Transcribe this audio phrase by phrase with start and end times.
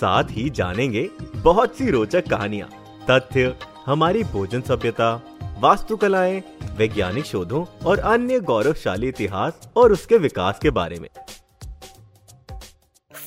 [0.00, 2.68] साथ ही जानेंगे बहुत सी रोचक कहानियाँ,
[3.10, 3.56] तथ्य,
[3.86, 5.22] हमारी भोजन सभ्यता,
[5.60, 6.42] वास्तुकलाएँ,
[6.76, 11.08] वैज्ञानिक शोधों और अन्य गौरवशाली इतिहास और उसके विकास के बारे में।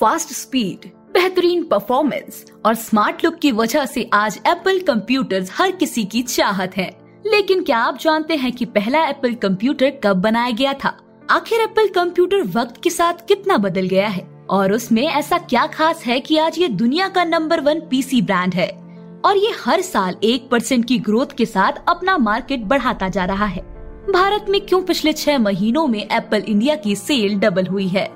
[0.00, 6.04] फास्ट स्पीड बेहतरीन परफॉर्मेंस और स्मार्ट लुक की वजह से आज एप्पल कंप्यूटर्स हर किसी
[6.04, 10.72] की चाहत है। लेकिन क्या आप जानते हैं कि पहला एप्पल कंप्यूटर कब बनाया गया
[10.72, 10.98] था?
[11.30, 14.35] आखिर एप्पल कंप्यूटर वक्त के साथ कितना बदल गया है?
[14.50, 18.54] और उसमें ऐसा क्या खास है कि आज ये दुनिया का नंबर वन पीसी ब्रांड
[18.54, 18.68] है?
[19.24, 23.44] और ये हर साल एक परसेंट की ग्रोथ के साथ अपना मार्केट बढ़ाता जा रहा
[23.44, 23.62] है।
[24.12, 28.12] भारत में क्यों पिछले छह महीनों में एप्पल इंडिया की सेल डबल हुई है?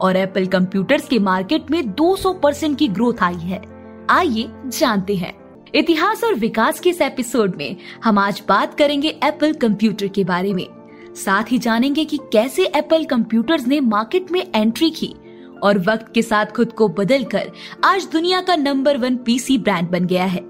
[0.00, 3.62] और एप्पल कंप्यूटर्स के मार्केट में 200 परसेंट की ग्रोथ आई है।
[4.10, 9.52] आइए जानते हैं। इतिहास और विकास के इस एपिसोड में हम आज बात करेंगे एप्पल
[9.52, 10.66] कंप्यूटर के बारे में।
[11.14, 15.14] साथ ही जानेंगे कि कैसे एप्पल कंप्यूटर्स ने मार्केट में एंट्री की।
[15.62, 17.50] और वक्त के साथ खुद को बदल कर
[17.84, 20.42] आज दुनिया का नंबर वन पीसी ब्रांड बन गया है।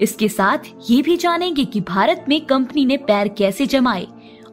[0.00, 4.06] इसके साथ ये भी जानेंगे कि भारत में कंपनी ने पैर कैसे जमाए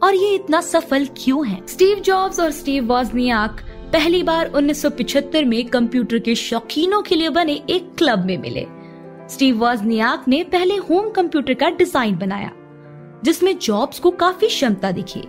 [0.04, 3.62] और ये इतना सफल क्यों है। स्टीव जॉब्स और स्टीव वॉजनियाक
[3.94, 8.66] पहली बार 1975 में कंप्यूटर के शौकीनों के लिए बने एक क्लब में मिले।
[9.30, 12.52] स्टीव वॉजनियाक ने पहले होम कंप्यूटर का डिज़ाइन बनाया,
[13.24, 15.24] जिसमें जॉब्स को काफ़ी क्षमता दिखी।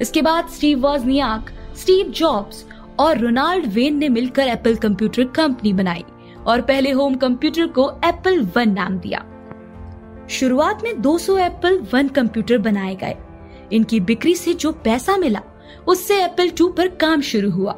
[0.00, 2.64] इसके बाद स्टीव वॉजनियाक स्टीव जॉब्स
[3.02, 6.04] और रोनाल्ड वेन ने मिलकर एप्पल कंप्यूटर कंपनी बनाई
[6.46, 9.24] और पहले होम कंप्यूटर को एप्पल वन नाम दिया।
[10.30, 13.14] शुरुआत में 200 एप्पल वन कंप्यूटर बनाए गए।
[13.72, 15.40] इनकी बिक्री से जो पैसा मिला,
[15.86, 17.76] उससे एप्पल टू पर काम शुरू हुआ।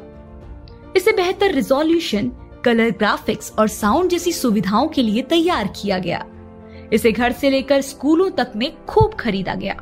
[0.95, 2.31] इसे बेहतर रिजोल्यूशन,
[2.65, 6.25] कलर ग्राफिक्स और साउंड जैसी सुविधाओं के लिए तैयार किया गया।
[6.93, 9.75] इसे घर से लेकर स्कूलों तक में खूब खरीदा गया।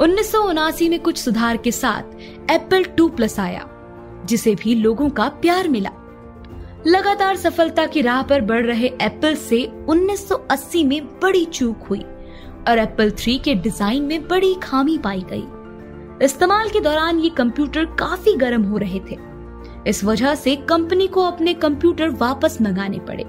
[0.00, 2.02] उन्नीस सौ उनासी में कुछ सुधार के साथ
[2.50, 3.68] एप्पल टू प्लस आया।
[4.24, 5.90] जिसे भी लोगों का प्यार मिला।
[6.86, 12.00] लगातार सफलता की राह पर बढ़ रहे एप्पल से 1980 में बड़ी चूक हुई
[12.68, 15.44] और एप्पल थ्री के डिज़ाइन में बड़ी खामी पाई गई।
[16.24, 19.18] इस्तेमाल के दौरान ये कंप्यूटर काफ़ी गर्म हो रहे थे।
[19.86, 23.22] इस वजह से कंपनी को अपने कंप्यूटर वापस मंगाने पड़े।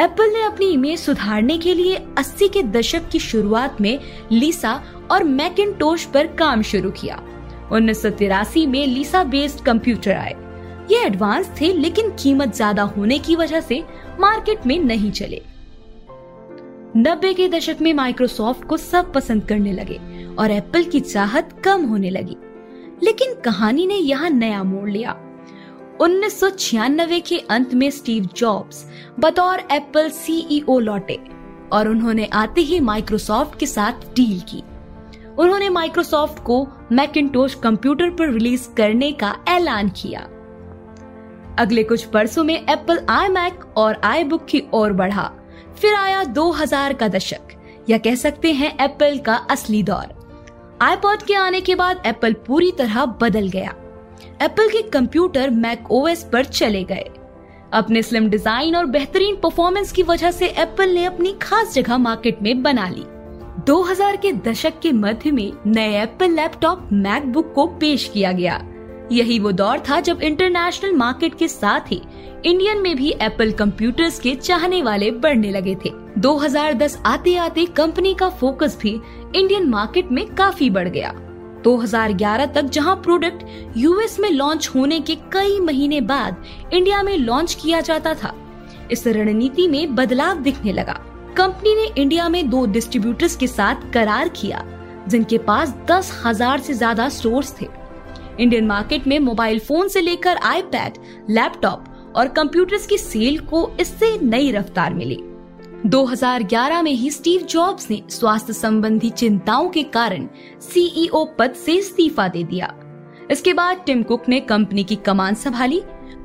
[0.00, 3.98] एप्पल ने अपनी इमेज सुधारने के लिए 80 के दशक की शुरुआत में
[4.32, 7.22] लीसा और मैकिनटोश पर काम शुरू किया।
[7.72, 10.34] उन्नीस सौ तिरासी में लीसा बेस्ड कंप्यूटर आए।
[10.90, 13.82] ये एडवांस थे, लेकिन कीमत ज़्यादा होने की वजह से
[14.20, 15.40] मार्केट में नहीं चले।
[16.96, 19.98] नब्बे के दशक में माइक्रोसॉफ्ट को सब पसंद करने लगे
[20.38, 22.36] और एप्पल की चाहत कम होने लगी।
[23.02, 25.12] लेकिन कहानी ने यहाँ नया मोड़ लिया।
[26.00, 28.84] उन्नीस सौ छियानबे के अंत में स्टीव जॉब्स
[29.20, 31.18] बतौर एप्पल सीईओ लौटे
[31.72, 34.62] और उन्होंने आते ही माइक्रोसॉफ्ट के साथ डील की।
[35.38, 40.26] उन्होंने माइक्रोसॉफ्ट को मैकिनटोश कंप्यूटर पर रिलीज़ करने का ऐलान किया।
[41.58, 45.30] अगले कुछ बरसों में एप्पल आई मैक और आई बुक की ओर बढ़ा।
[45.80, 47.56] फिर आया 2000 का दशक,
[47.90, 50.18] या कह सकते हैं एप्पल का असली दौर।
[50.82, 53.74] आईपॉड के आने के बाद एप्पल पूरी तरह बदल गया।
[54.42, 57.10] एप्पल के कंप्यूटर मैक ओएस पर चले गए।
[57.72, 62.42] अपने स्लिम डिज़ाइन और बेहतरीन परफॉर्मेंस की वजह से एप्पल ने अपनी खास जगह मार्केट
[62.42, 63.04] में बना ली।
[63.66, 68.60] 2000 के दशक के मध्य में नए एप्पल लैपटॉप मैकबुक को पेश किया गया।
[69.12, 72.00] यही वो दौर था जब इंटरनेशनल मार्केट के साथ ही
[72.44, 78.14] इंडियन में भी एप्पल कंप्यूटर्स के चाहने वाले बढ़ने लगे थे। 2010 आते आते कंपनी
[78.14, 78.90] का फोकस भी
[79.36, 81.12] इंडियन मार्केट में काफ़ी बढ़ गया।
[81.64, 87.54] 2011 तक जहाँ प्रोडक्ट यूएस में लॉन्च होने के कई महीने बाद इंडिया में लॉन्च
[87.54, 88.34] किया जाता था,
[88.90, 90.98] इस रणनीति में बदलाव दिखने लगा।
[91.36, 94.64] कंपनी ने इंडिया में दो डिस्ट्रीब्यूटर्स के साथ करार किया,
[95.08, 97.66] जिनके पास दस हज़ार से ज़्यादा स्टोर थे।
[98.40, 100.92] इंडियन मार्केट में मोबाइल फ़ोन से लेकर आईपैड
[101.30, 105.18] लैपटॉप और कंप्यूटर्स की सेल को इससे नई रफ्तार मिली।
[105.86, 110.26] 2011 में ही स्टीव जॉब्स ने स्वास्थ्य संबंधी चिंताओं के कारण
[110.60, 112.74] सीईओ पद से इस्तीफा दे दिया।
[113.30, 115.82] इसके बाद टिम कुक ने कंपनी की कमान संभाली।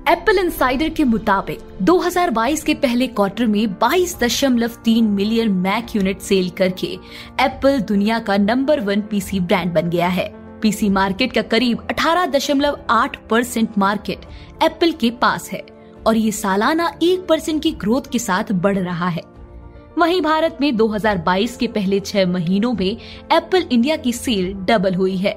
[0.10, 6.88] एप्पल इंसाइडर के मुताबिक 2022 के पहले क्वार्टर में 22.3 मिलियन मैक यूनिट सेल करके
[7.42, 13.16] एप्पल दुनिया का नंबर वन पीसी ब्रांड बन गया है। पीसी मार्केट का करीब 18.8
[13.30, 14.20] परसेंट मार्केट
[14.64, 15.60] एप्पल के पास है
[16.08, 19.22] और ये सालाना एक परसेंट की ग्रोथ के साथ बढ़ रहा है।
[19.98, 22.98] वहीं भारत में 2022 के पहले छह महीनों में
[23.32, 25.34] एप्पल इंडिया की सेल डबल हुई है।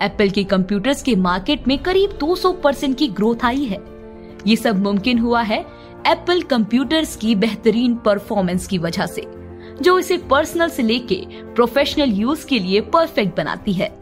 [0.00, 3.78] एप्पल के कंप्यूटर्स के मार्केट में करीब 200 परसेंट की ग्रोथ आई है।
[4.46, 5.58] ये सब मुमकिन हुआ है
[6.06, 9.26] एप्पल कंप्यूटर्स की बेहतरीन परफॉर्मेंस की वजह से,
[9.82, 11.20] जो इसे पर्सनल से लेके
[11.54, 14.01] प्रोफेशनल यूज़ के लिए परफेक्ट बनाती है।